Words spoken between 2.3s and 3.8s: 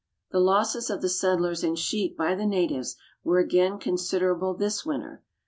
the natives were again